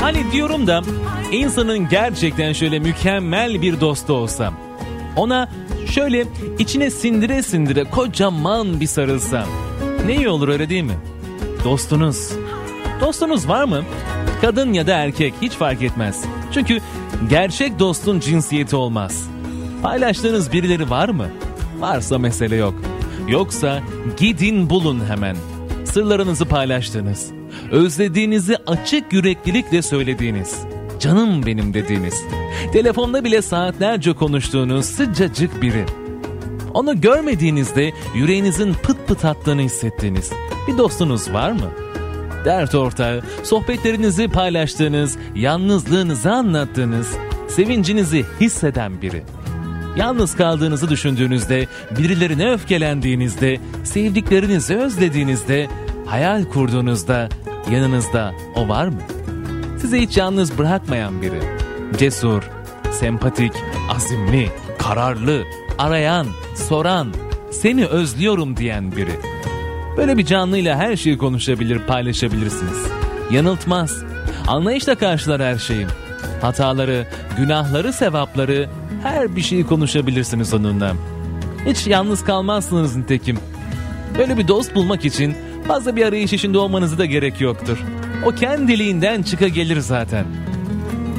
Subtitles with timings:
[0.00, 0.82] Hani diyorum da
[1.32, 4.71] insanın gerçekten şöyle mükemmel bir dostu olsam.
[5.16, 5.48] Ona
[5.90, 6.24] şöyle
[6.58, 9.44] içine sindire sindire kocaman bir sarılsam.
[10.06, 10.96] Ne iyi olur öyle değil mi?
[11.64, 12.30] Dostunuz.
[13.00, 13.82] Dostunuz var mı?
[14.40, 16.24] Kadın ya da erkek hiç fark etmez.
[16.54, 16.78] Çünkü
[17.30, 19.28] gerçek dostun cinsiyeti olmaz.
[19.82, 21.26] Paylaştığınız birileri var mı?
[21.78, 22.74] Varsa mesele yok.
[23.28, 23.82] Yoksa
[24.16, 25.36] gidin bulun hemen.
[25.84, 27.30] Sırlarınızı paylaştığınız,
[27.70, 30.58] özlediğinizi açık yüreklilikle söylediğiniz,
[31.02, 32.24] canım benim dediğiniz,
[32.72, 35.84] telefonda bile saatlerce konuştuğunuz sıcacık biri.
[36.74, 40.30] Onu görmediğinizde yüreğinizin pıt pıt attığını hissettiğiniz
[40.68, 41.70] bir dostunuz var mı?
[42.44, 47.08] Dert ortağı, sohbetlerinizi paylaştığınız, yalnızlığınızı anlattığınız,
[47.48, 49.22] sevincinizi hisseden biri.
[49.96, 51.66] Yalnız kaldığınızı düşündüğünüzde,
[51.98, 55.68] birilerine öfkelendiğinizde, sevdiklerinizi özlediğinizde,
[56.06, 57.28] hayal kurduğunuzda
[57.70, 59.00] yanınızda o var mı?
[59.82, 61.40] Sizi hiç yalnız bırakmayan biri.
[61.98, 62.42] Cesur,
[62.92, 63.52] sempatik,
[63.90, 65.42] azimli, kararlı,
[65.78, 67.14] arayan, soran,
[67.50, 69.20] seni özlüyorum diyen biri.
[69.96, 72.86] Böyle bir canlıyla her şeyi konuşabilir, paylaşabilirsiniz.
[73.30, 74.02] Yanıltmaz.
[74.48, 75.86] Anlayışla karşılar her şeyi.
[76.40, 78.68] Hataları, günahları, sevapları,
[79.02, 80.92] her bir şeyi konuşabilirsiniz onunla.
[81.66, 83.38] Hiç yalnız kalmazsınız nitekim.
[84.18, 85.36] Böyle bir dost bulmak için
[85.68, 87.78] fazla bir arayış içinde olmanızı da gerek yoktur.
[88.26, 90.26] O kendiliğinden çıka gelir zaten.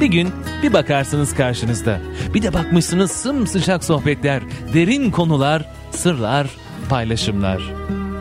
[0.00, 0.28] Bir gün
[0.62, 2.00] bir bakarsınız karşınızda.
[2.34, 4.42] Bir de bakmışsınız sımsıcak sohbetler,
[4.74, 6.50] derin konular, sırlar,
[6.88, 7.62] paylaşımlar.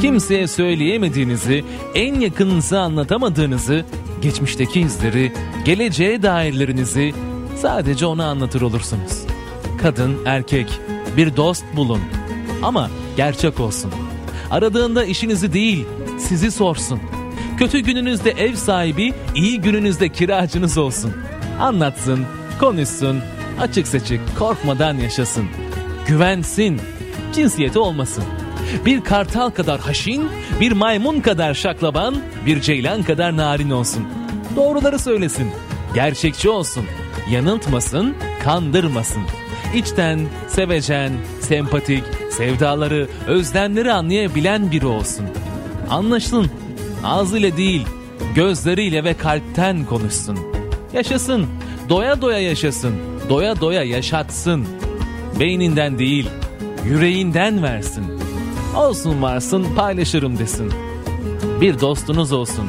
[0.00, 3.84] Kimseye söyleyemediğinizi, en yakınınıza anlatamadığınızı,
[4.22, 5.32] geçmişteki izleri,
[5.64, 7.14] geleceğe dairlerinizi
[7.56, 9.22] sadece ona anlatır olursunuz.
[9.82, 10.80] Kadın, erkek,
[11.16, 12.00] bir dost bulun.
[12.62, 13.92] Ama gerçek olsun.
[14.50, 15.86] Aradığında işinizi değil,
[16.18, 17.00] sizi sorsun.
[17.58, 21.12] Kötü gününüzde ev sahibi, iyi gününüzde kiracınız olsun.
[21.60, 22.26] Anlatsın,
[22.60, 23.20] konuşsun,
[23.60, 25.46] açık seçik, korkmadan yaşasın.
[26.06, 26.80] Güvensin,
[27.34, 28.24] cinsiyeti olmasın.
[28.86, 30.28] Bir kartal kadar haşin,
[30.60, 34.04] bir maymun kadar şaklaban, bir ceylan kadar narin olsun.
[34.56, 35.50] Doğruları söylesin,
[35.94, 36.84] gerçekçi olsun,
[37.30, 39.22] yanıltmasın, kandırmasın.
[39.74, 45.26] İçten, sevecen, sempatik, sevdaları, özlemleri anlayabilen biri olsun.
[45.90, 46.50] Anlaşsın,
[47.06, 47.86] ağzıyla değil,
[48.34, 50.38] gözleriyle ve kalpten konuşsun.
[50.92, 51.46] Yaşasın,
[51.88, 52.94] doya doya yaşasın,
[53.28, 54.66] doya doya yaşatsın.
[55.40, 56.28] Beyninden değil,
[56.84, 58.04] yüreğinden versin.
[58.76, 60.72] Olsun varsın paylaşırım desin.
[61.60, 62.66] Bir dostunuz olsun.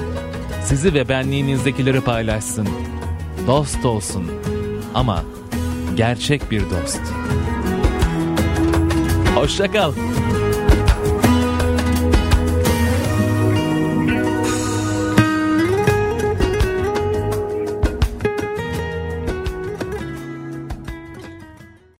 [0.64, 2.68] Sizi ve benliğinizdekileri paylaşsın.
[3.48, 4.32] Dost olsun.
[4.94, 5.24] Ama
[5.96, 7.02] gerçek bir dost.
[9.36, 9.92] Hoşça kal.